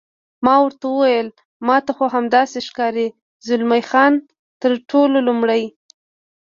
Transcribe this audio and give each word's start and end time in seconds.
ما 0.45 0.55
ورته 0.65 0.85
وویل: 0.89 1.27
ما 1.67 1.77
ته 1.85 1.91
خو 1.97 2.05
همداسې 2.15 2.57
ښکاري، 2.67 3.07
زلمی 3.47 3.81
خان: 3.89 4.13
تر 4.61 4.71
ټولو 4.89 5.17
لومړی. 5.27 5.63